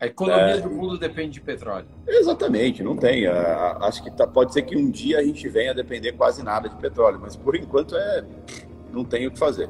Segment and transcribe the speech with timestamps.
[0.00, 1.86] A economia é, do mundo depende de petróleo.
[2.06, 3.26] Exatamente, não tem.
[3.26, 6.68] acho que tá, pode ser que um dia a gente venha a depender quase nada
[6.68, 8.24] de petróleo, mas por enquanto é
[8.92, 9.68] não tem o que fazer.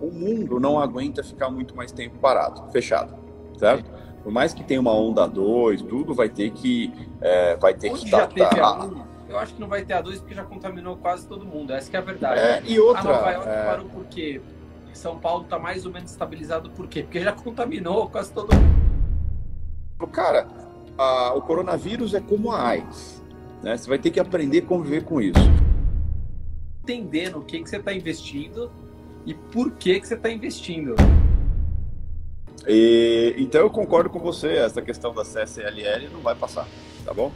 [0.00, 3.14] O mundo não aguenta ficar muito mais tempo parado, fechado,
[3.58, 3.90] certo?
[4.22, 8.04] Por mais que tenha uma onda 2, tudo vai ter que é, vai ter Onde
[8.04, 10.44] que já teve a 1, eu acho que não vai ter a 2 porque já
[10.44, 11.72] contaminou quase todo mundo.
[11.72, 12.40] Essa é a verdade.
[12.40, 13.64] É, e outra, a Nova York é...
[13.64, 14.40] parou por quê?
[14.96, 17.02] São Paulo está mais ou menos estabilizado por quê?
[17.02, 20.06] Porque já contaminou quase todo mundo.
[20.12, 20.48] Cara,
[20.96, 23.22] a, o coronavírus é como a AIDS.
[23.62, 23.76] Né?
[23.76, 25.38] Você vai ter que aprender a conviver com isso.
[26.82, 28.70] Entender no que, que você está investindo
[29.24, 30.94] e por que, que você está investindo.
[32.66, 36.66] E, então eu concordo com você, essa questão da CSLL não vai passar,
[37.04, 37.32] tá bom?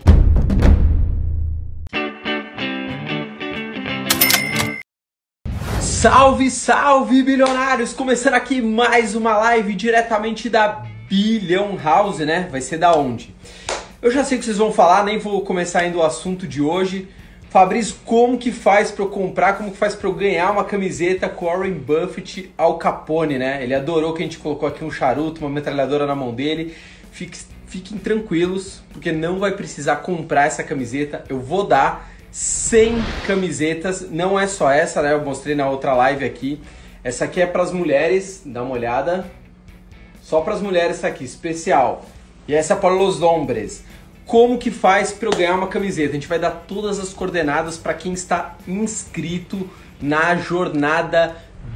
[6.01, 7.93] Salve, salve, bilionários!
[7.93, 12.49] Começando aqui mais uma live diretamente da Billion House, né?
[12.51, 13.35] Vai ser da onde?
[14.01, 16.63] Eu já sei o que vocês vão falar, nem vou começar ainda o assunto de
[16.63, 17.07] hoje.
[17.51, 21.29] Fabrício, como que faz para eu comprar, como que faz para eu ganhar uma camiseta
[21.29, 23.63] com Warren Buffett ao Capone, né?
[23.63, 26.75] Ele adorou que a gente colocou aqui um charuto, uma metralhadora na mão dele.
[27.13, 31.25] Fique, fiquem tranquilos, porque não vai precisar comprar essa camiseta.
[31.29, 35.13] Eu vou dar 100 camisetas, não é só essa, né?
[35.13, 36.61] Eu mostrei na outra live aqui.
[37.03, 39.31] Essa aqui é para as mulheres, dá uma olhada.
[40.23, 42.05] Só para as mulheres tá aqui, especial.
[42.47, 43.85] E essa é para os hombres.
[44.27, 46.11] Como que faz para eu ganhar uma camiseta?
[46.11, 49.69] A gente vai dar todas as coordenadas para quem está inscrito
[50.01, 51.35] na jornada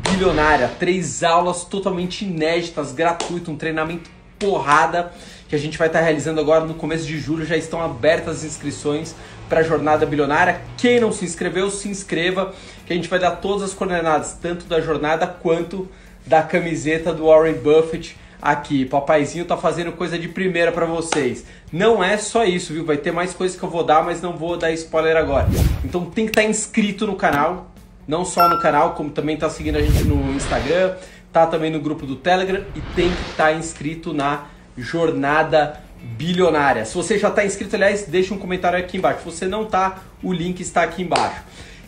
[0.09, 0.71] bilionária.
[0.79, 5.13] Três aulas totalmente inéditas, gratuito, um treinamento porrada
[5.49, 7.45] que a gente vai estar realizando agora no começo de julho.
[7.45, 9.15] Já estão abertas as inscrições
[9.49, 10.61] para a Jornada Bilionária.
[10.77, 12.55] Quem não se inscreveu, se inscreva,
[12.87, 15.89] que a gente vai dar todas as coordenadas, tanto da jornada quanto
[16.27, 18.85] da camiseta do Warren Buffett aqui.
[18.85, 21.45] Papaizinho tá fazendo coisa de primeira para vocês.
[21.73, 22.85] Não é só isso, viu?
[22.85, 25.49] Vai ter mais coisas que eu vou dar, mas não vou dar spoiler agora.
[25.85, 27.71] Então tem que estar tá inscrito no canal,
[28.07, 30.95] não só no canal, como também tá seguindo a gente no Instagram,
[31.33, 34.45] tá também no grupo do Telegram e tem que estar tá inscrito na
[34.77, 35.81] jornada
[36.17, 36.85] bilionária.
[36.85, 39.21] Se você já está inscrito, aliás, deixa um comentário aqui embaixo.
[39.21, 41.43] Se você não está, o link está aqui embaixo.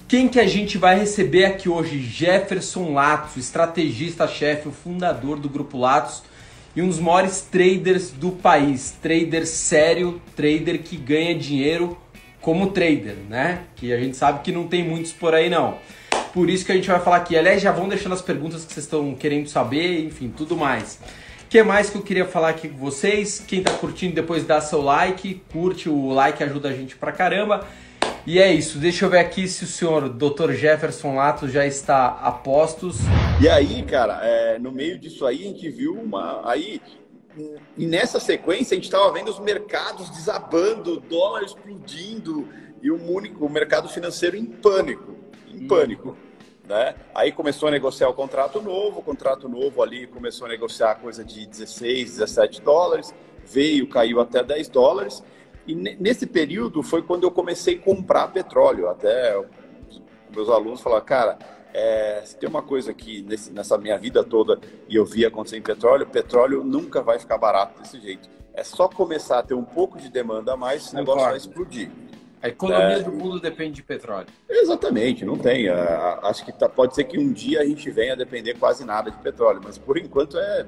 [0.08, 2.00] Quem que a gente vai receber aqui hoje?
[2.00, 6.22] Jefferson Latos, estrategista-chefe, o fundador do Grupo Latos
[6.76, 8.94] e um dos maiores traders do país.
[9.02, 11.98] Trader sério, trader que ganha dinheiro
[12.40, 13.62] como trader, né?
[13.74, 15.78] Que a gente sabe que não tem muitos por aí não.
[16.32, 17.36] Por isso que a gente vai falar aqui.
[17.36, 21.00] Aliás, já vão deixando as perguntas que vocês estão querendo saber, enfim, tudo mais.
[21.56, 23.42] O que mais que eu queria falar aqui com vocês?
[23.48, 27.66] Quem tá curtindo depois dá seu like, curte, o like ajuda a gente pra caramba.
[28.26, 30.52] E é isso, deixa eu ver aqui se o senhor Dr.
[30.52, 32.98] Jefferson Lato já está a postos.
[33.40, 36.46] E aí, cara, é, no meio disso aí a gente viu uma.
[36.46, 36.78] Aí,
[37.74, 42.46] e nessa sequência a gente estava vendo os mercados desabando, dólar explodindo
[42.82, 45.16] e o, único, o mercado financeiro em pânico.
[45.50, 45.68] Em hum.
[45.68, 46.18] pânico.
[46.68, 46.94] Né?
[47.14, 51.24] Aí começou a negociar o contrato novo, o contrato novo ali começou a negociar coisa
[51.24, 55.22] de 16, 17 dólares, veio, caiu até 10 dólares.
[55.66, 58.88] E nesse período foi quando eu comecei a comprar petróleo.
[58.88, 59.40] Até
[60.34, 61.38] meus alunos falaram, cara,
[61.72, 65.56] é, se tem uma coisa aqui nesse, nessa minha vida toda e eu vi acontecer
[65.56, 68.28] em petróleo, petróleo nunca vai ficar barato desse jeito.
[68.54, 71.90] É só começar a ter um pouco de demanda a mais, esse negócio vai explodir.
[72.46, 74.28] A economia é, do mundo depende de petróleo.
[74.48, 75.68] Exatamente, não tem.
[75.68, 79.10] acho que tá, pode ser que um dia a gente venha a depender quase nada
[79.10, 80.64] de petróleo, mas por enquanto é,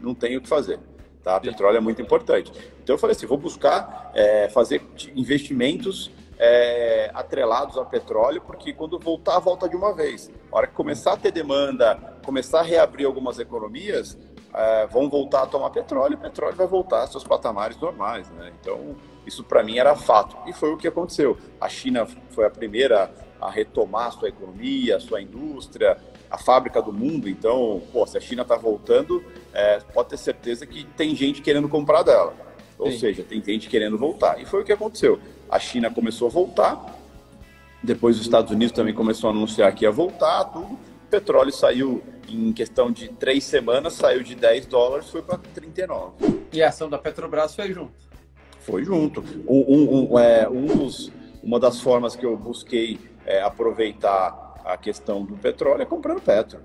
[0.00, 0.80] não tem o que fazer.
[1.22, 1.38] Tá?
[1.38, 2.50] Petróleo é muito importante.
[2.82, 4.82] Então eu falei assim, vou buscar é, fazer
[5.14, 10.32] investimentos é, atrelados ao petróleo, porque quando voltar, volta de uma vez.
[10.50, 11.94] A hora que começar a ter demanda,
[12.24, 14.18] começar a reabrir algumas economias,
[14.54, 18.30] é, vão voltar a tomar petróleo, o petróleo vai voltar aos seus patamares normais.
[18.30, 18.52] Né?
[18.60, 18.94] Então,
[19.26, 20.36] isso para mim era fato.
[20.48, 21.36] E foi o que aconteceu.
[21.60, 23.10] A China foi a primeira
[23.40, 25.98] a retomar a sua economia, a sua indústria,
[26.30, 27.28] a fábrica do mundo.
[27.28, 29.22] Então, pô, se a China está voltando,
[29.52, 32.32] é, pode ter certeza que tem gente querendo comprar dela.
[32.78, 32.98] Ou Sim.
[32.98, 34.40] seja, tem gente querendo voltar.
[34.40, 35.20] E foi o que aconteceu.
[35.50, 36.96] A China começou a voltar,
[37.82, 40.78] depois os Estados Unidos também começou a anunciar que ia voltar, tudo.
[41.04, 46.42] O petróleo saiu em questão de três semanas, saiu de 10 dólares, foi para 39.
[46.52, 47.92] E a ação da Petrobras foi junto.
[48.60, 49.22] Foi junto.
[49.46, 51.12] Um, um, um, é, um dos,
[51.42, 56.60] uma das formas que eu busquei é, aproveitar a questão do petróleo é comprando petro.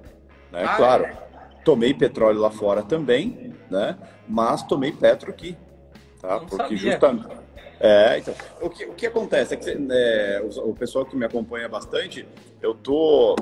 [0.51, 0.63] Né?
[0.65, 1.17] Ah, claro, é.
[1.65, 3.97] tomei petróleo lá fora também, né?
[4.27, 5.57] mas tomei petro aqui.
[6.21, 6.39] Tá?
[6.39, 6.77] Porque sabia.
[6.77, 7.39] justamente.
[7.81, 11.25] É, então, o que, o que acontece é que é, o, o, pessoal que me
[11.25, 12.27] acompanha bastante,
[12.61, 13.35] eu tô,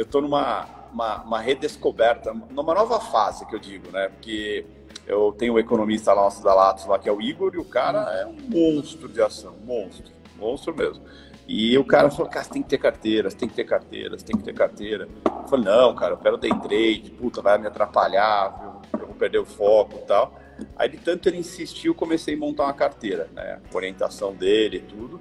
[0.00, 4.08] eu tô numa uma, uma redescoberta, numa nova fase que eu digo, né?
[4.08, 4.66] Porque
[5.06, 7.64] eu tenho um economista lá nosso da Latos, lá, que é o Igor, e o
[7.64, 11.04] cara é um monstro de ação, monstro, monstro mesmo.
[11.46, 14.18] E o cara falou, cara, você tem que ter carteira, você tem que ter carteira,
[14.18, 15.08] você tem que ter carteira.
[15.26, 19.38] Eu falei, não, cara, eu quero day trade, puta, vai me atrapalhar, eu vou perder
[19.38, 20.38] o foco e tal.
[20.76, 23.60] Aí, de tanto ele insistiu, comecei a montar uma carteira, né?
[23.72, 25.20] A orientação dele e tudo.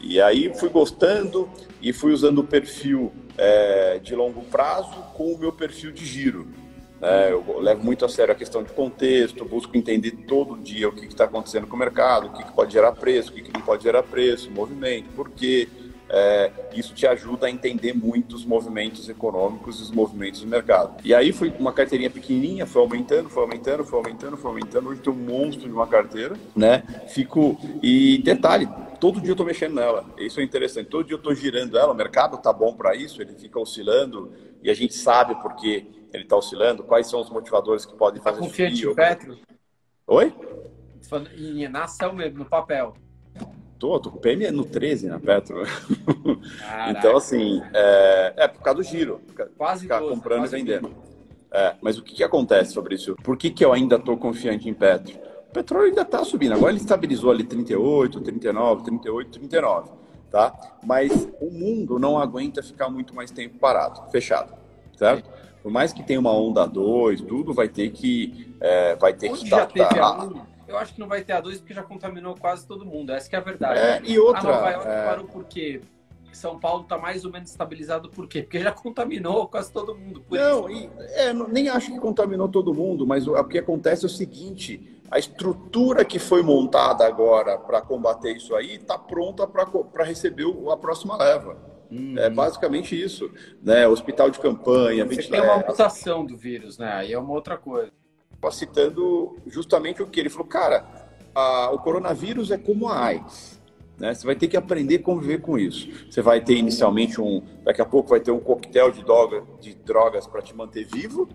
[0.00, 1.48] E aí fui gostando
[1.80, 6.48] e fui usando o perfil é, de longo prazo com o meu perfil de giro.
[7.02, 10.92] É, eu levo muito a sério a questão de contexto, busco entender todo dia o
[10.92, 13.52] que está acontecendo com o mercado, o que, que pode gerar preço, o que, que,
[13.52, 15.66] não pode gerar preço, movimento, por quê.
[16.12, 20.96] É, isso te ajuda a entender muito os movimentos econômicos e os movimentos do mercado.
[21.04, 24.88] E aí foi uma carteirinha pequenininha, foi aumentando, foi aumentando, foi aumentando, foi aumentando.
[24.88, 26.82] Hoje tem um monstro de uma carteira, né?
[27.06, 28.68] Fico e detalhe,
[29.00, 30.04] todo dia eu estou mexendo nela.
[30.18, 30.88] Isso é interessante.
[30.88, 31.92] Todo dia eu estou girando ela.
[31.92, 33.20] O mercado tá bom para isso.
[33.22, 34.32] Ele fica oscilando
[34.62, 38.40] e a gente sabe porque ele está oscilando, quais são os motivadores que podem fazer
[38.40, 39.38] tá confiante em Petro?
[40.06, 40.34] Oi?
[41.36, 42.94] Em nação mesmo, no papel.
[43.78, 45.62] Tô, tô com o PM no 13 na Petro.
[46.90, 49.22] então, assim, é, é, por causa do giro.
[49.56, 50.94] Quase ficar 12, comprando quase e vendendo.
[51.50, 53.16] É, mas o que, que acontece sobre isso?
[53.24, 55.18] Por que, que eu ainda estou confiante em Petro?
[55.50, 56.54] O petróleo ainda está subindo.
[56.54, 59.90] Agora ele estabilizou ali 38, 39, 38, 39.
[60.30, 60.76] Tá?
[60.84, 64.54] Mas o mundo não aguenta ficar muito mais tempo parado, fechado.
[64.96, 65.28] Certo?
[65.62, 69.40] por mais que tenha uma onda 2, tudo vai ter que é, vai ter Onde
[69.40, 71.82] que já teve a 1, eu acho que não vai ter a 2 porque já
[71.82, 73.12] contaminou quase todo mundo.
[73.12, 73.78] Essa é a verdade.
[73.78, 75.04] É, e outra, a Nova York é...
[75.04, 75.80] parou por quê?
[76.32, 78.42] São Paulo está mais ou menos estabilizado por quê?
[78.42, 80.24] Porque já contaminou quase todo mundo.
[80.30, 84.10] não, e, é, nem acho que contaminou todo mundo, mas o que acontece é o
[84.10, 90.46] seguinte: a estrutura que foi montada agora para combater isso aí está pronta para receber
[90.70, 91.56] a próxima leva.
[91.90, 92.16] Hum.
[92.16, 93.28] É basicamente isso,
[93.60, 93.88] né?
[93.88, 96.92] Hospital de campanha, Você tem uma mutação do vírus, né?
[96.92, 97.90] Aí é uma outra coisa.
[98.52, 100.86] Citando justamente o que ele falou, cara,
[101.34, 103.60] a, o coronavírus é como a AIDS.
[103.98, 104.14] Né?
[104.14, 105.88] Você vai ter que aprender a conviver com isso.
[106.08, 109.74] Você vai ter inicialmente um, daqui a pouco vai ter um coquetel de, droga, de
[109.74, 111.28] drogas para te manter vivo,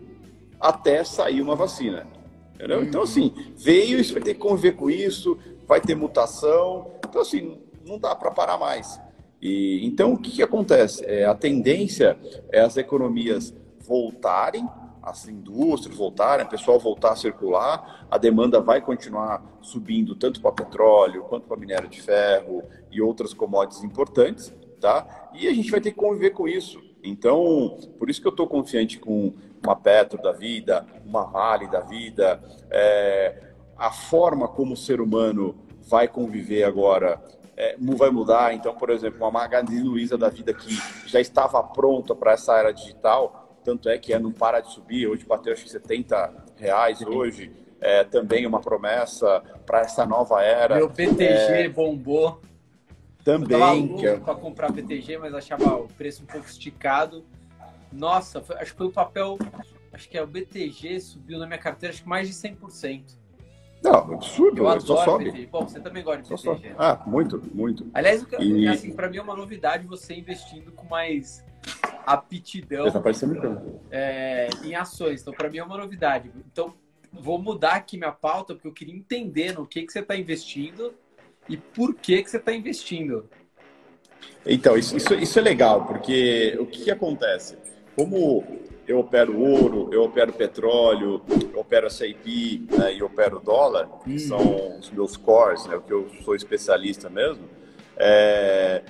[0.59, 2.07] até sair uma vacina.
[2.55, 2.81] Entendeu?
[2.83, 5.37] Então, assim, veio, você vai ter que conviver com isso,
[5.67, 6.91] vai ter mutação.
[7.07, 8.99] Então, assim, não dá para parar mais.
[9.41, 11.03] E, então, o que, que acontece?
[11.05, 12.17] É, a tendência
[12.51, 14.67] é as economias voltarem,
[15.03, 20.51] as indústrias voltarem, o pessoal voltar a circular, a demanda vai continuar subindo tanto para
[20.51, 24.51] petróleo quanto para minério de ferro e outras commodities importantes,
[24.81, 25.29] tá?
[25.35, 26.81] E a gente vai ter que conviver com isso.
[27.03, 31.81] Então, por isso que eu estou confiante com uma Petro da vida, uma Vale da
[31.81, 35.55] vida, é, a forma como o ser humano
[35.87, 37.21] vai conviver agora
[37.57, 38.53] é, vai mudar.
[38.53, 42.71] Então, por exemplo, uma Magazine Luiza da vida que já estava pronta para essa era
[42.71, 47.01] digital, tanto é que é, não para de subir, hoje bateu acho que 70 reais
[47.01, 47.51] hoje,
[47.81, 50.75] é também uma promessa para essa nova era.
[50.75, 52.41] Meu BTG é, bombou.
[53.23, 54.03] Também.
[54.03, 57.25] Eu para comprar BTG, mas achava o preço um pouco esticado.
[57.95, 59.37] Nossa, foi, acho que foi o papel,
[59.91, 63.03] acho que é o BTG subiu na minha carteira acho que mais de 100%.
[63.83, 64.57] Não, absurdo.
[64.57, 65.25] Eu adoro sobe.
[65.25, 65.47] BTG.
[65.47, 66.43] Bom, você também gosta de BTG.
[66.43, 66.75] Sobe.
[66.77, 67.87] Ah, muito, muito.
[67.93, 68.67] Aliás, e...
[68.67, 71.43] assim, para mim é uma novidade você investindo com mais
[72.05, 72.85] aptidão
[73.89, 75.21] é, em ações.
[75.21, 76.31] Então, para mim é uma novidade.
[76.51, 76.73] Então,
[77.11, 80.93] vou mudar aqui minha pauta, porque eu queria entender no que, que você está investindo
[81.47, 83.29] e por que, que você está investindo.
[84.45, 87.57] Então, isso, isso, isso, é legal, porque o que, que acontece?
[87.95, 88.43] Como
[88.87, 91.21] eu opero ouro, eu opero petróleo,
[91.53, 92.25] eu opero SAP
[92.77, 94.19] né, e opero dólar, que hum.
[94.19, 97.43] são os meus cores, né, o que eu sou especialista mesmo,
[97.97, 98.83] é,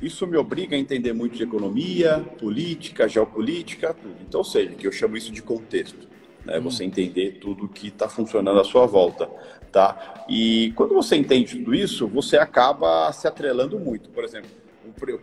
[0.00, 4.16] isso me obriga a entender muito de economia, política, geopolítica, tudo.
[4.20, 6.08] Então, ou seja, que eu chamo isso de contexto.
[6.44, 6.62] Né, hum.
[6.62, 9.28] Você entender tudo que está funcionando à sua volta.
[9.70, 10.26] Tá?
[10.28, 14.10] E quando você entende tudo isso, você acaba se atrelando muito.
[14.10, 14.50] Por exemplo,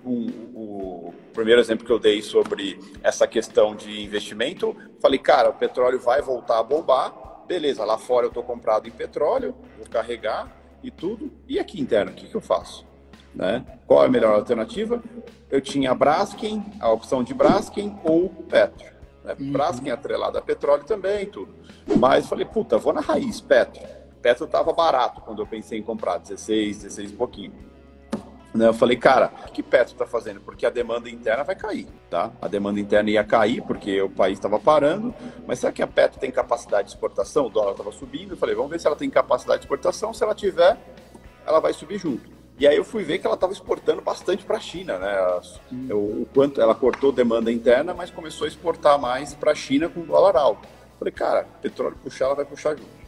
[0.04, 0.10] o,
[0.56, 6.00] o, primeiro exemplo que eu dei sobre essa questão de investimento, falei, cara, o petróleo
[6.00, 7.14] vai voltar a bombar,
[7.48, 12.12] beleza, lá fora eu estou comprado em petróleo, vou carregar e tudo, e aqui interno,
[12.12, 12.86] o que, que eu faço?
[13.34, 13.64] Né?
[13.86, 15.02] Qual é a melhor alternativa?
[15.50, 18.88] Eu tinha Braskem, a opção de Braskem ou Petro.
[19.24, 19.36] Né?
[19.40, 19.52] Uhum.
[19.52, 21.54] Braskem atrelado a petróleo também, tudo.
[21.98, 23.82] Mas falei, puta, vou na raiz, Petro.
[24.22, 27.54] Petro estava barato quando eu pensei em comprar, 16, 16 e pouquinho.
[28.54, 30.42] Né, eu falei, cara, o que Petro está fazendo?
[30.42, 32.32] Porque a demanda interna vai cair, tá?
[32.42, 35.14] A demanda interna ia cair porque o país estava parando,
[35.46, 37.46] mas será que a Petro tem capacidade de exportação?
[37.46, 40.24] O dólar estava subindo, eu falei, vamos ver se ela tem capacidade de exportação, se
[40.24, 40.78] ela tiver,
[41.46, 42.40] ela vai subir junto.
[42.60, 45.42] E aí eu fui ver que ela estava exportando bastante para a China, né?
[45.92, 50.02] O quanto ela cortou demanda interna, mas começou a exportar mais para a China com
[50.02, 50.68] dólar alto.
[50.98, 53.00] falei, cara, petróleo puxar, ela vai puxar junto.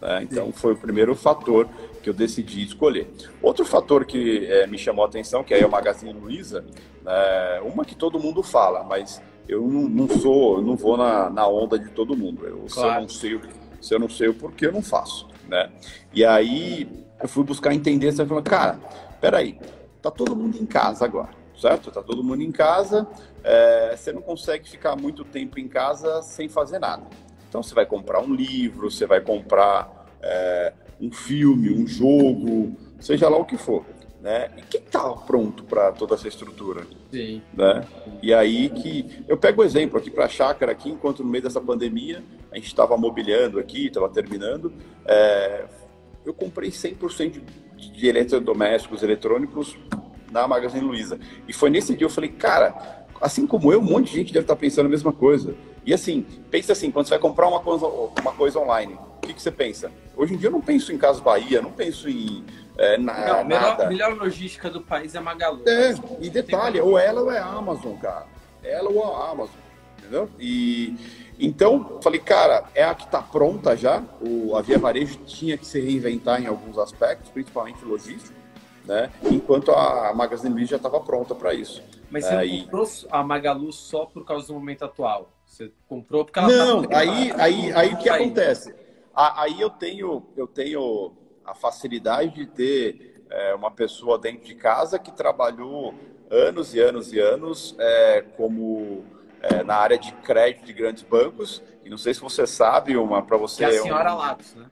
[0.00, 0.22] Né?
[0.24, 1.66] Então, foi o primeiro fator
[2.08, 3.10] que eu decidi escolher.
[3.42, 6.64] Outro fator que é, me chamou a atenção, que é o Magazine Luiza,
[7.06, 11.46] é, uma que todo mundo fala, mas eu não, não sou, não vou na, na,
[11.46, 12.46] onda de todo mundo.
[12.46, 13.08] Eu, claro.
[13.10, 15.28] se, eu não sei, se eu não sei o porquê, eu não faço.
[15.46, 15.70] Né?
[16.14, 16.88] E aí
[17.20, 18.78] eu fui buscar entender, você falou, cara,
[19.20, 19.58] peraí,
[20.00, 21.90] tá todo mundo em casa agora, certo?
[21.90, 23.06] Tá todo mundo em casa,
[23.44, 27.06] é, você não consegue ficar muito tempo em casa sem fazer nada.
[27.48, 33.28] Então você vai comprar um livro, você vai comprar é, um filme, um jogo, seja
[33.28, 33.84] lá o que for.
[34.20, 34.50] Né?
[34.56, 36.86] E quem estava tá pronto para toda essa estrutura?
[37.10, 37.40] Sim.
[37.54, 37.84] Né?
[38.20, 41.44] E aí que eu pego o exemplo aqui para a chácara aqui, enquanto no meio
[41.44, 44.72] dessa pandemia a gente estava mobiliando aqui, estava terminando,
[45.04, 45.66] é,
[46.26, 47.40] eu comprei 100%
[47.76, 49.76] de, de eletrodomésticos eletrônicos
[50.32, 51.18] na Magazine Luiza.
[51.46, 54.44] E foi nesse dia eu falei, cara, assim como eu, um monte de gente deve
[54.44, 55.54] estar tá pensando a mesma coisa.
[55.86, 58.98] E assim, pensa assim, quando você vai comprar uma coisa, uma coisa online,
[59.28, 59.92] que, que você pensa?
[60.16, 62.44] Hoje em dia eu não penso em Casas Bahia, não penso em
[62.76, 65.68] é, na, não, melhor, a melhor logística do país é Magalu.
[65.68, 68.26] É, e detalhe, ou ela ou é a Amazon, cara.
[68.62, 69.56] Ela ou a Amazon,
[69.98, 70.30] entendeu?
[70.38, 70.96] E
[71.40, 74.02] então, falei, cara, é a que está pronta já.
[74.20, 78.34] O, a Via Varejo tinha que se reinventar em alguns aspectos, principalmente logístico,
[78.84, 79.10] né?
[79.24, 81.82] Enquanto a Magazine Luiza já estava pronta para isso.
[82.10, 85.30] Mas você é, comprou a Magalu só por causa do momento atual?
[85.44, 88.74] Você comprou porque ela Não, tá aí, aí, aí o que acontece?
[89.18, 91.12] Aí eu tenho, eu tenho
[91.44, 95.92] a facilidade de ter é, uma pessoa dentro de casa que trabalhou
[96.30, 99.04] anos e anos e anos é, como
[99.42, 101.60] é, na área de crédito de grandes bancos.
[101.84, 103.66] E não sei se você sabe, uma para você.
[103.66, 104.18] Que é a senhora um...
[104.18, 104.66] Latos, né?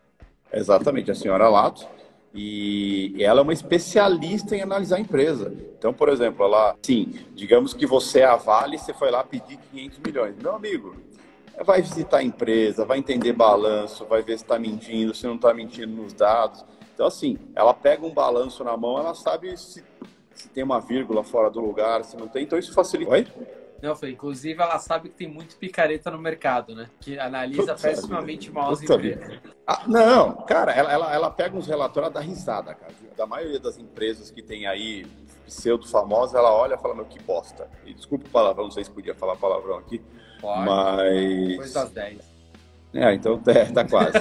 [0.53, 1.85] Exatamente, a senhora Latos.
[2.33, 5.53] E ela é uma especialista em analisar a empresa.
[5.77, 9.57] Então, por exemplo, ela, sim, digamos que você é a Vale, você foi lá pedir
[9.73, 10.37] 500 milhões.
[10.37, 10.95] Meu amigo,
[11.65, 15.53] vai visitar a empresa, vai entender balanço, vai ver se está mentindo, se não está
[15.55, 16.65] mentindo nos dados.
[16.95, 19.85] Então, assim, ela pega um balanço na mão, ela sabe se,
[20.33, 22.45] se tem uma vírgula fora do lugar, se não tem.
[22.45, 23.11] Então, isso facilita.
[23.11, 23.27] Oi?
[23.83, 24.11] Não, foi.
[24.11, 26.89] Inclusive, ela sabe que tem muito picareta no mercado, né?
[27.01, 29.41] Que analisa Puta pessimamente mal as empresas.
[29.67, 32.93] Ah, não, cara, ela, ela, ela, pega uns relatórios da risada, cara.
[33.17, 35.05] Da maioria das empresas que tem aí,
[35.45, 37.69] pseudo famosa, ela olha e fala, meu, que bosta.
[37.85, 40.01] E desculpa o palavrão, não sei se podia falar palavrão aqui.
[40.41, 41.49] Pode, mas.
[41.49, 42.37] Depois das 10.
[42.95, 44.13] É, então é, tá quase.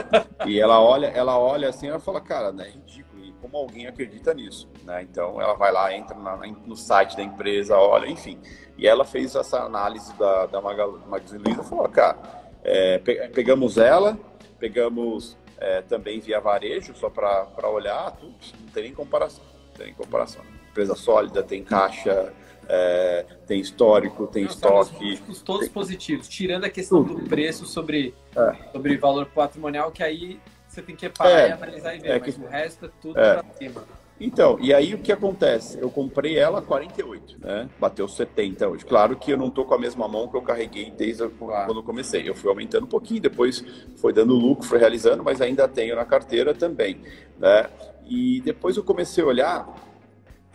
[0.45, 3.23] e ela olha, ela olha assim, ela fala, cara, né, é ridículo.
[3.23, 5.01] E como alguém acredita nisso, né?
[5.03, 8.39] Então ela vai lá, entra na, no site da empresa, olha, enfim.
[8.77, 12.17] E ela fez essa análise da, da Magazine Luiza e falou, cara,
[12.63, 12.97] é,
[13.33, 14.17] pegamos ela,
[14.59, 19.43] pegamos é, também via varejo, só para olhar, tudo, não tem nem comparação.
[19.67, 20.43] Não tem nem comparação.
[20.69, 22.33] Empresa sólida, tem caixa,
[22.67, 25.21] é, tem histórico, tem Não, estoque.
[25.27, 25.69] Os todos tem...
[25.69, 27.21] positivos, tirando a questão tudo.
[27.21, 28.55] do preço sobre, é.
[28.71, 32.19] sobre valor patrimonial, que aí você tem que parar é, e analisar e ver, é
[32.19, 32.41] mas que...
[32.41, 33.33] o resto é tudo é.
[33.35, 33.83] para cima.
[34.19, 35.77] Então, e aí o que acontece?
[35.77, 37.69] Eu comprei ela 48, né?
[37.77, 38.85] Bateu 70 hoje.
[38.85, 41.83] Claro que eu não tô com a mesma mão que eu carreguei desde quando eu
[41.83, 42.27] comecei.
[42.27, 43.63] Eu fui aumentando um pouquinho, depois
[43.97, 47.01] foi dando lucro, foi realizando, mas ainda tenho na carteira também,
[47.37, 47.69] né?
[48.07, 49.67] E depois eu comecei a olhar,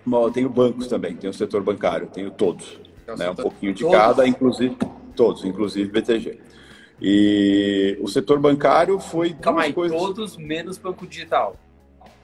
[0.07, 3.31] eu tenho bancos também, tenho o setor bancário, tenho todos, então, né?
[3.31, 3.97] Um pouquinho de todos.
[3.97, 4.77] cada, inclusive
[5.15, 6.39] todos, inclusive BTG.
[7.01, 9.99] E o setor bancário foi Calma aí, coisas...
[9.99, 11.57] todos menos banco digital.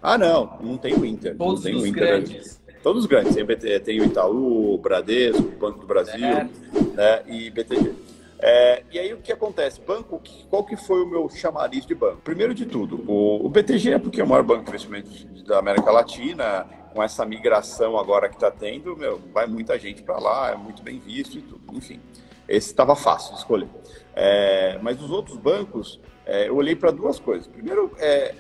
[0.03, 1.37] Ah, não, não tem o Inter.
[1.37, 2.03] Todos não tem o Inter.
[2.03, 2.63] Grandes.
[2.83, 3.35] Todos os grandes.
[3.35, 6.49] Tem, BT, tem o Itaú, o Bradesco, o Banco do Brasil é.
[6.95, 7.93] né, e BTG.
[8.39, 9.81] É, e aí o que acontece?
[9.81, 12.19] Banco, qual que foi o meu chamariz de banco?
[12.23, 15.11] Primeiro de tudo, o, o BTG é porque é o maior banco de investimento
[15.45, 16.67] da América Latina,
[16.97, 20.83] com essa migração agora que está tendo, meu, vai muita gente para lá, é muito
[20.83, 22.01] bem visto e tudo, enfim.
[22.49, 23.69] Esse estava fácil de escolher.
[24.15, 27.47] É, mas os outros bancos, é, eu olhei para duas coisas.
[27.47, 28.35] Primeiro, é,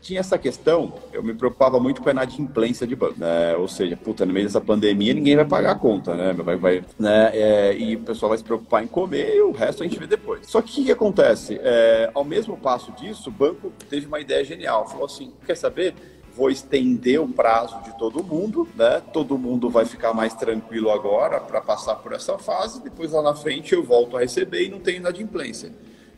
[0.00, 3.54] tinha essa questão, eu me preocupava muito com a inadimplência de banco, né?
[3.54, 6.32] Ou seja, puta, no meio dessa pandemia ninguém vai pagar a conta, né?
[6.32, 7.30] Vai, vai, né?
[7.32, 10.08] É, e o pessoal vai se preocupar em comer e o resto a gente vê
[10.08, 10.48] depois.
[10.48, 11.60] Só que o que acontece?
[11.62, 14.88] É, ao mesmo passo disso, o banco teve uma ideia genial.
[14.88, 15.94] Falou assim, quer saber?
[16.40, 19.02] Vou estender o prazo de todo mundo, né?
[19.12, 23.34] Todo mundo vai ficar mais tranquilo agora para passar por essa fase, depois lá na
[23.34, 25.70] frente eu volto a receber e não tem inadimplência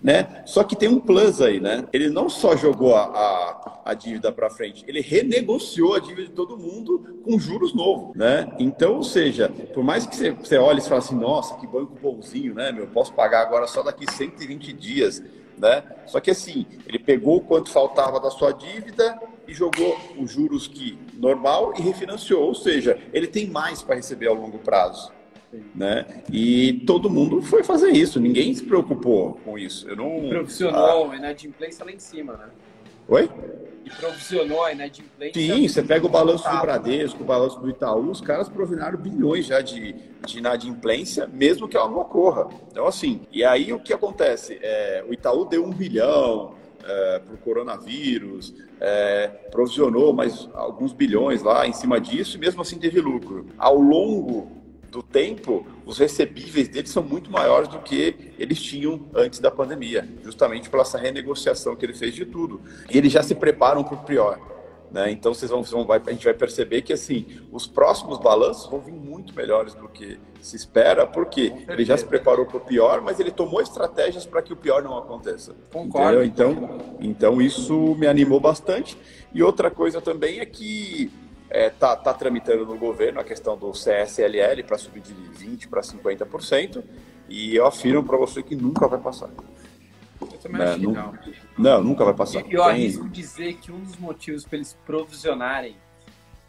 [0.03, 0.43] né?
[0.45, 1.85] Só que tem um plus aí, né?
[1.93, 6.35] Ele não só jogou a, a, a dívida para frente, ele renegociou a dívida de
[6.35, 8.51] todo mundo com juros novos, né?
[8.59, 11.97] Então, ou seja, por mais que você, você olhe e fale assim, nossa, que banco
[12.03, 12.73] bonzinho, né?
[12.73, 15.23] Meu, posso pagar agora só daqui 120 dias,
[15.59, 15.83] né?
[16.07, 20.67] Só que assim, ele pegou o quanto faltava da sua dívida e jogou os juros
[20.67, 25.13] que normal e refinanciou, ou seja, ele tem mais para receber ao longo prazo
[25.75, 26.23] né?
[26.33, 29.89] E todo mundo foi fazer isso, ninguém se preocupou com isso.
[29.89, 30.29] Eu não.
[30.29, 32.47] Profissional, ah, inadimplência lá em cima, né?
[33.09, 33.31] Oi?
[33.85, 35.55] E provisionou a inadimplência.
[35.55, 39.47] Sim, você pega o balanço do Bradesco, o balanço do Itaú, os caras provisionaram bilhões
[39.47, 39.95] já de,
[40.25, 42.49] de inadimplência, mesmo que ela não ocorra.
[42.71, 44.59] Então, assim, e aí o que acontece?
[44.63, 46.55] É, o Itaú deu um bilhão,
[46.85, 52.63] é, para o coronavírus, é, provisionou mais alguns bilhões lá em cima disso e mesmo
[52.63, 53.47] assim teve lucro.
[53.59, 54.62] Ao longo
[54.93, 60.07] do tempo, os recebíveis deles são muito maiores do que eles tinham antes da pandemia,
[60.23, 62.61] justamente pela essa renegociação que ele fez de tudo.
[62.91, 64.39] E eles já se preparam para o pior.
[64.91, 65.11] Né?
[65.11, 68.93] Então vocês vão, vão, a gente vai perceber que assim os próximos balanços vão vir
[68.93, 73.19] muito melhores do que se espera, porque ele já se preparou para o pior, mas
[73.19, 75.55] ele tomou estratégias para que o pior não aconteça.
[75.73, 76.23] Concordo.
[76.23, 78.99] Então, então isso me animou bastante.
[79.33, 81.11] E outra coisa também é que
[81.53, 85.83] é, tá, tá tramitando no governo a questão do CSLL para subir de 20 para
[85.83, 86.83] 50%,
[87.29, 89.29] e eu afirmo para você que nunca vai passar.
[90.21, 90.71] Eu também né?
[90.71, 91.15] acho que não.
[91.59, 92.47] Não, nunca vai passar.
[92.47, 95.77] E eu arrisco dizer que um dos motivos para eles provisionarem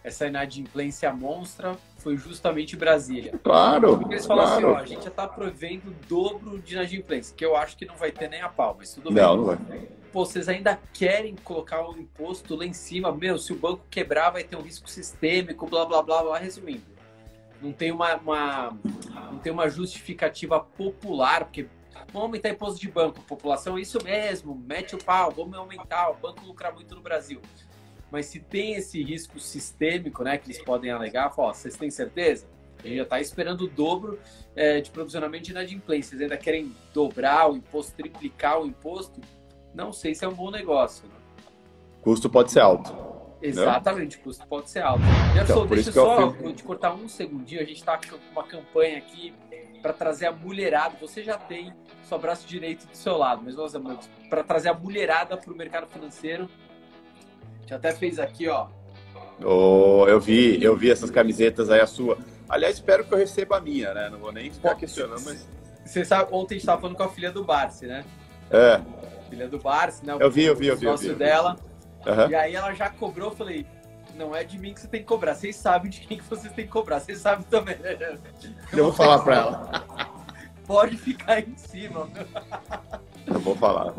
[0.04, 3.40] essa inadimplência monstra foi justamente Brasília.
[3.42, 3.98] Claro.
[3.98, 4.68] Porque eles falam claro.
[4.68, 7.86] assim, ó, a gente já está prevendo o dobro de inadimplência, que eu acho que
[7.86, 9.24] não vai ter nem a pau, mas tudo não, bem.
[9.24, 9.58] Não, não vai.
[10.12, 14.30] Pô, vocês ainda querem colocar o imposto lá em cima, meu, se o banco quebrar
[14.30, 16.84] vai ter um risco sistêmico, blá blá blá blá, resumindo.
[17.62, 18.78] Não tem uma, uma
[19.32, 21.68] não tem uma justificativa popular, porque
[22.08, 26.46] vamos aumentar imposto de banco, população, isso mesmo, mete o pau, vamos aumentar, o banco
[26.46, 27.42] lucra muito no Brasil.
[28.13, 32.46] Mas se tem esse risco sistêmico, né, que eles podem alegar, fala, vocês têm certeza?
[32.77, 34.20] A gente já está esperando o dobro
[34.55, 36.12] é, de provisionamento de inadimplência.
[36.12, 39.20] Vocês ainda querem dobrar o imposto, triplicar o imposto?
[39.74, 41.08] Não sei se é um bom negócio.
[41.08, 41.15] Né?
[42.03, 42.96] Custo pode ser alto.
[43.41, 45.01] Exatamente, o custo pode ser alto.
[45.34, 47.62] Jefferson, então, deixa eu só eu te cortar um segundinho.
[47.62, 49.34] A gente está com uma campanha aqui
[49.82, 50.96] para trazer a mulherada.
[51.01, 54.74] Você já tem seu braço direito do seu lado, mas nós amigos, para trazer a
[54.75, 56.48] mulherada para o mercado financeiro.
[57.63, 58.67] Gente até fez aqui, ó.
[59.41, 62.17] Oh, eu vi, eu vi essas camisetas aí, a sua.
[62.47, 64.10] Aliás, espero que eu receba a minha, né?
[64.10, 65.47] Não vou nem ficar questionando, mas.
[65.86, 68.06] Você sabe, ontem a gente estava falando com a filha do Barsi, né?
[68.52, 68.80] É.
[69.30, 70.15] Filha do Barsi, né?
[70.15, 70.86] O eu vi, eu vi, eu vi.
[70.86, 71.58] Eu vi, dela.
[72.06, 72.30] Uhum.
[72.30, 73.65] E aí ela já cobrou, eu falei,
[74.15, 75.36] não é de mim que você tem que cobrar.
[75.36, 76.99] Vocês sabem de quem que vocês têm que cobrar.
[76.99, 77.78] Vocês sabem também.
[78.71, 79.86] Eu vou falar para ela.
[80.65, 82.10] Pode ficar em cima.
[83.28, 83.93] Eu vou falar.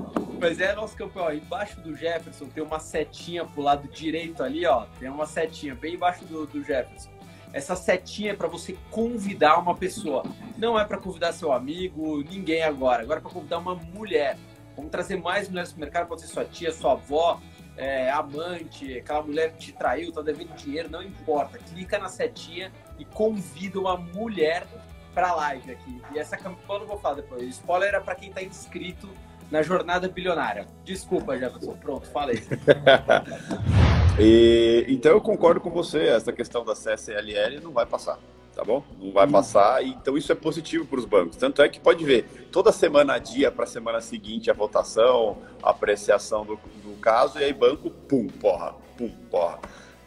[0.44, 1.32] Mas é nosso campeão.
[1.32, 4.84] Embaixo do Jefferson tem uma setinha pro lado direito ali, ó.
[5.00, 7.08] Tem uma setinha bem embaixo do, do Jefferson.
[7.50, 10.22] Essa setinha é para você convidar uma pessoa.
[10.58, 13.02] Não é para convidar seu amigo, ninguém agora.
[13.02, 14.36] Agora é para convidar uma mulher.
[14.76, 16.08] Vamos trazer mais mulheres pro mercado.
[16.08, 17.40] Pode ser sua tia, sua avó,
[17.74, 21.56] é, amante, aquela mulher que te traiu, tá devendo dinheiro, não importa.
[21.56, 24.66] Clica na setinha e convida uma mulher
[25.14, 26.02] pra live aqui.
[26.14, 27.42] E essa campanha eu não vou falar depois.
[27.48, 29.08] Spoiler era pra quem tá inscrito
[29.50, 30.66] na jornada bilionária.
[30.84, 31.76] Desculpa, Jefferson.
[31.76, 32.42] Pronto, falei.
[34.18, 38.18] e, então eu concordo com você, essa questão da CSLL não vai passar
[38.54, 38.82] tá bom?
[39.00, 41.36] Não vai passar, então isso é positivo para os bancos.
[41.36, 45.70] Tanto é que pode ver, toda semana a dia para semana seguinte a votação, a
[45.70, 49.58] apreciação do, do, caso, e aí banco, pum, porra, pum, porra.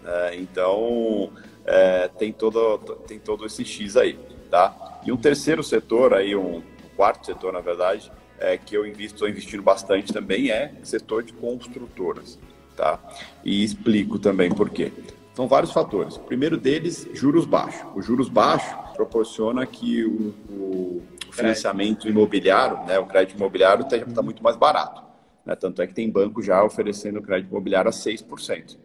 [0.04, 1.32] É, então,
[1.66, 4.18] é, tem, todo, tem todo esse X aí,
[4.50, 5.02] tá?
[5.06, 6.64] E um terceiro setor aí, um
[6.96, 12.40] quarto setor, na verdade, é, que eu estou investindo bastante também é setor de construtoras,
[12.76, 13.00] tá?
[13.44, 14.92] E explico também por quê.
[15.34, 16.16] São vários fatores.
[16.16, 17.86] O primeiro deles, juros baixos.
[17.96, 24.22] O juros baixo proporciona que o, o financiamento imobiliário, né, o crédito imobiliário está tá
[24.24, 25.04] muito mais barato.
[25.46, 25.56] Né?
[25.56, 28.78] Tanto é que tem banco já oferecendo crédito imobiliário a 6%.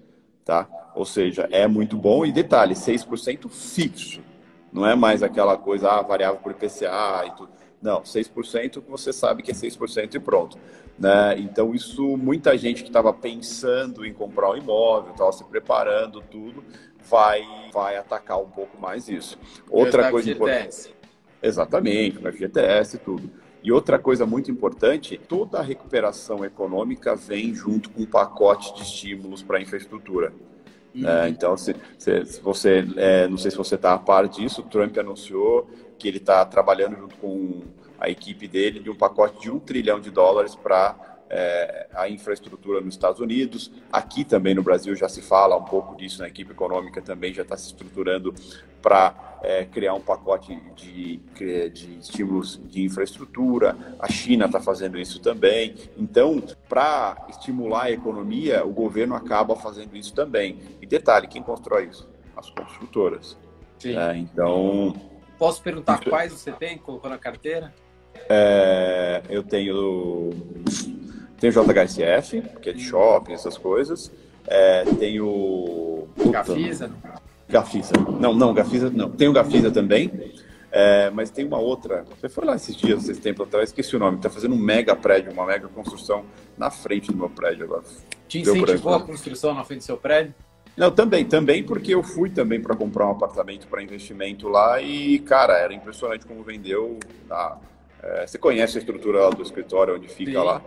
[0.45, 0.69] Tá?
[0.95, 2.27] Ou seja, é muito bom.
[2.27, 4.21] E detalhe, 6% fixo.
[4.73, 7.51] Não é mais aquela coisa ah, variável por IPCA e tudo.
[7.83, 10.57] Não, 6% que você sabe que é 6% e pronto.
[10.99, 11.39] Né?
[11.39, 16.63] Então, isso, muita gente que estava pensando em comprar um imóvel, estava se preparando, tudo,
[17.09, 17.43] vai,
[17.73, 19.37] vai atacar um pouco mais isso.
[19.69, 20.95] Outra coisa importante.
[21.43, 23.31] Exatamente, no FGTS e tudo.
[23.65, 28.83] E outra coisa muito importante, toda a recuperação econômica vem junto com um pacote de
[28.83, 30.33] estímulos para a infraestrutura.
[30.95, 31.09] Uhum.
[31.09, 34.61] É, então, se, se, se você, é, não sei se você está a par disso,
[34.61, 37.63] o Trump anunciou que ele está trabalhando junto com
[37.99, 42.81] a equipe dele de um pacote de um trilhão de dólares para é, a infraestrutura
[42.81, 43.73] nos Estados Unidos.
[43.91, 47.41] Aqui também no Brasil já se fala um pouco disso, na equipe econômica também já
[47.43, 48.35] está se estruturando
[48.83, 51.17] para é, criar um pacote de,
[51.71, 53.77] de estímulos de infraestrutura.
[53.99, 55.75] A China está fazendo isso também.
[55.97, 60.59] Então, para estimular a economia, o governo acaba fazendo isso também.
[60.83, 62.11] E detalhe, quem constrói isso?
[62.37, 63.39] As construtoras.
[63.85, 65.12] É, então.
[65.43, 66.09] Posso perguntar isso...
[66.09, 67.75] quais você tem, colocou na carteira?
[68.29, 70.31] É, eu tenho
[71.41, 74.13] Tem o JHSF, que é de shopping, essas coisas.
[74.47, 76.07] É, tem o.
[76.31, 76.93] Gafisa?
[77.49, 77.93] Gafisa.
[78.21, 79.11] Não, não, Gafisa não.
[79.11, 80.33] Tem o Gafisa também.
[80.71, 82.05] É, mas tem uma outra.
[82.21, 84.19] Você foi lá esses dias, esses tempos atrás, esqueci o nome.
[84.19, 86.25] Está fazendo um mega prédio, uma mega construção
[86.57, 87.83] na frente do meu prédio agora.
[88.29, 90.33] Te incentivou a construção na frente do seu prédio?
[90.77, 95.19] Não, também, também porque eu fui também para comprar um apartamento para investimento lá e,
[95.19, 96.99] cara, era impressionante como vendeu.
[97.31, 97.59] A,
[98.03, 100.47] é, você conhece a estrutura do escritório onde fica Sim.
[100.47, 100.63] lá,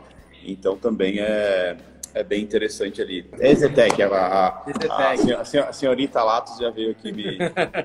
[0.46, 1.76] então também é,
[2.14, 3.28] é bem interessante ali.
[3.40, 7.38] Exetec, a, a, a, a, senhorita Latos já veio aqui me.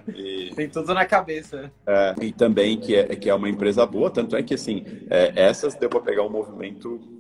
[0.07, 0.55] me...
[0.55, 1.73] Tem tudo na cabeça.
[1.87, 5.33] É, e também que é, que é uma empresa boa, tanto é que assim, é,
[5.35, 7.20] essas deu para pegar um movimento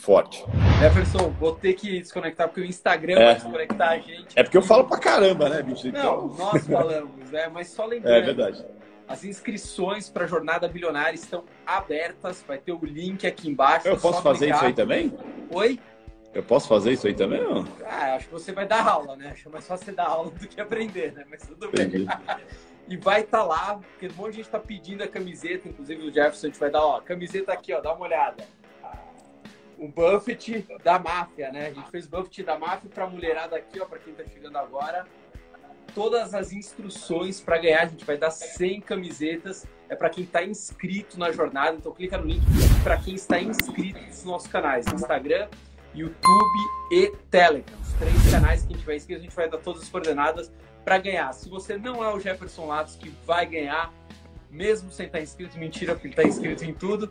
[0.00, 0.44] forte.
[0.80, 3.24] Jefferson, vou ter que desconectar porque o Instagram é.
[3.26, 4.28] vai desconectar a gente.
[4.34, 5.86] É porque eu falo pra caramba, né, bicho?
[5.86, 6.28] Então...
[6.28, 7.48] Não, nós falamos, né?
[7.48, 8.14] Mas só lembrando.
[8.14, 8.64] É verdade.
[9.06, 12.44] As inscrições para a Jornada Bilionária estão abertas.
[12.46, 13.88] Vai ter o link aqui embaixo.
[13.88, 14.58] Eu posso fazer clicar.
[14.58, 15.12] isso aí também?
[15.50, 15.78] Oi?
[16.32, 17.42] Eu posso fazer isso aí também?
[17.44, 17.64] Ou?
[17.84, 19.30] Ah, acho que você vai dar aula, né?
[19.32, 21.24] Acho mais fácil você dar aula do que aprender, né?
[21.28, 22.04] Mas tudo Entendi.
[22.04, 22.08] bem.
[22.88, 26.02] e vai estar tá lá, porque um monte de gente está pedindo a camiseta, inclusive
[26.02, 28.44] o Jefferson, a gente vai dar, ó, camiseta aqui, ó, dá uma olhada
[29.80, 31.68] o Buffett da máfia, né?
[31.68, 35.06] A gente fez Buffett da máfia para mulherada aqui, ó, para quem tá chegando agora.
[35.94, 39.66] Todas as instruções para ganhar, a gente vai dar 100 camisetas.
[39.88, 42.42] É para quem está inscrito na jornada, então clica no link
[42.84, 45.48] para quem está inscrito nos nossos canais, Instagram,
[45.94, 46.58] YouTube
[46.92, 47.74] e Telegram.
[47.82, 50.52] Os três canais que a gente vai inscrever, a gente vai dar todas as coordenadas
[50.84, 51.32] para ganhar.
[51.32, 53.92] Se você não é o Jefferson Latos que vai ganhar,
[54.50, 57.10] mesmo sem estar tá inscrito, mentira, porque ele está inscrito em tudo,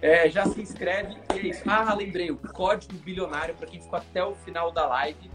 [0.00, 1.62] é, já se inscreve e é isso.
[1.66, 5.30] Ah, lembrei, o código bilionário para quem ficou até o final da live.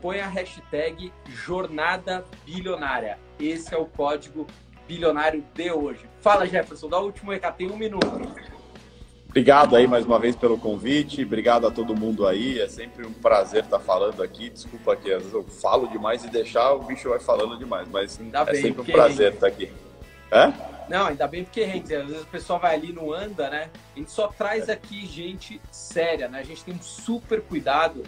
[0.00, 3.18] Põe a hashtag Jornada Bilionária.
[3.38, 4.46] Esse é o código
[4.86, 6.08] bilionário de hoje.
[6.20, 8.06] Fala, Jefferson, dá o último recado, tem um minuto.
[9.28, 13.12] Obrigado aí mais uma vez pelo convite, obrigado a todo mundo aí, é sempre um
[13.12, 14.48] prazer estar falando aqui.
[14.48, 18.18] Desculpa que às vezes eu falo demais e deixar o bicho vai falando demais, mas
[18.18, 19.70] Ainda é bem, sempre um prazer estar aqui.
[20.30, 20.75] É?
[20.88, 21.94] Não, ainda bem porque rende.
[21.94, 23.70] Às vezes o pessoal vai ali no anda, né?
[23.94, 26.38] A gente só traz aqui gente séria, né?
[26.38, 28.02] A gente tem um super cuidado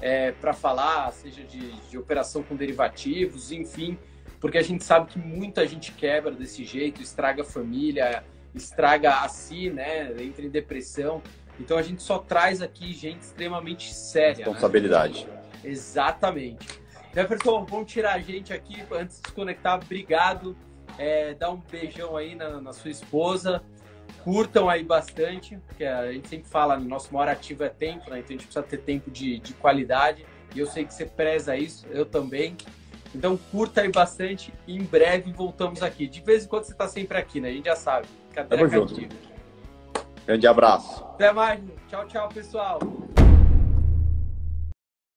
[0.00, 3.98] é, para falar, seja de, de operação com derivativos, enfim,
[4.40, 9.28] porque a gente sabe que muita gente quebra desse jeito, estraga a família, estraga a
[9.28, 10.12] si, né?
[10.20, 11.22] Entra em depressão.
[11.58, 14.44] Então a gente só traz aqui gente extremamente séria.
[14.44, 14.52] Né?
[14.52, 15.26] Responsabilidade.
[15.26, 15.42] Né?
[15.64, 16.80] Exatamente.
[17.14, 19.80] Jefferson, vamos tirar a gente aqui antes de desconectar.
[19.82, 20.54] Obrigado
[20.98, 23.62] é, dá um beijão aí na, na, sua esposa.
[24.24, 28.18] Curtam aí bastante, porque a gente sempre fala, nosso maior ativo é tempo, né?
[28.18, 30.26] Então a gente precisa ter tempo de, de qualidade.
[30.54, 32.56] E eu sei que você preza isso, eu também.
[33.14, 36.06] Então curta aí bastante e em breve voltamos aqui.
[36.06, 37.48] De vez em quando você está sempre aqui, né?
[37.48, 38.06] A gente já sabe.
[38.32, 39.08] Cadeira Tamo junto.
[40.26, 41.04] Grande abraço.
[41.04, 41.60] Até mais.
[41.88, 42.80] Tchau, tchau, pessoal.